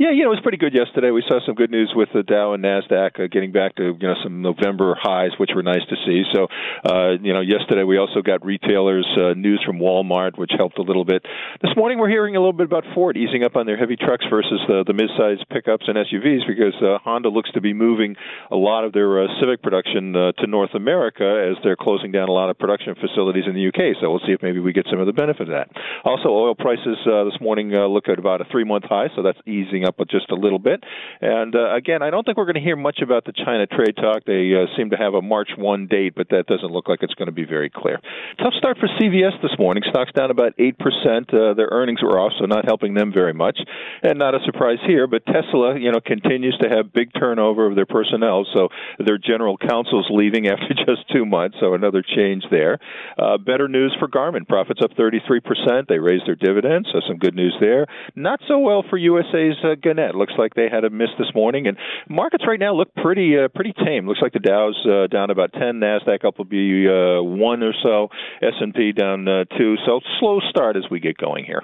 [0.00, 1.10] Yeah, you know, it was pretty good yesterday.
[1.10, 4.08] We saw some good news with the Dow and Nasdaq uh, getting back to you
[4.08, 6.24] know some November highs, which were nice to see.
[6.32, 6.48] So,
[6.88, 10.82] uh, you know, yesterday we also got retailers uh, news from Walmart, which helped a
[10.88, 11.20] little bit.
[11.60, 14.24] This morning we're hearing a little bit about Ford easing up on their heavy trucks
[14.30, 18.16] versus the the mid-sized pickups and SUVs because uh, Honda looks to be moving
[18.50, 22.30] a lot of their uh, Civic production uh, to North America as they're closing down
[22.30, 24.00] a lot of production facilities in the UK.
[24.00, 25.68] So we'll see if maybe we get some of the benefit of that.
[26.06, 29.38] Also, oil prices uh, this morning uh, look at about a three-month high, so that's
[29.46, 30.82] easing up just a little bit.
[31.20, 33.96] And uh, again, I don't think we're going to hear much about the China trade
[33.96, 34.24] talk.
[34.26, 37.14] They uh, seem to have a March 1 date, but that doesn't look like it's
[37.14, 37.98] going to be very clear.
[38.38, 39.82] Tough start for CVS this morning.
[39.88, 40.74] Stocks down about 8%.
[40.76, 43.58] Uh, their earnings were off, so not helping them very much.
[44.02, 47.76] And not a surprise here, but Tesla, you know, continues to have big turnover of
[47.76, 48.46] their personnel.
[48.54, 52.78] So their general counsel's leaving after just two months, so another change there.
[53.18, 54.46] Uh, better news for Garmin.
[54.46, 55.86] Profits up 33%.
[55.88, 57.86] They raised their dividends, so some good news there.
[58.14, 60.14] Not so well for USA's uh, Gannett.
[60.14, 61.76] Looks like they had a miss this morning, and
[62.08, 64.06] markets right now look pretty uh, pretty tame.
[64.06, 67.72] Looks like the Dow's uh, down about 10, Nasdaq up will be uh, one or
[67.82, 68.08] so,
[68.42, 69.76] S&P down uh, two.
[69.86, 71.62] So slow start as we get going here.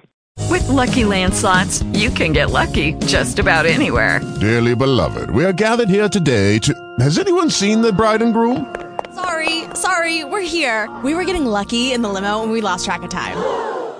[0.51, 4.21] With Lucky Land slots, you can get lucky just about anywhere.
[4.41, 6.75] Dearly beloved, we are gathered here today to.
[7.01, 8.75] Has anyone seen the bride and groom?
[9.15, 10.95] Sorry, sorry, we're here.
[11.03, 13.76] We were getting lucky in the limo and we lost track of time.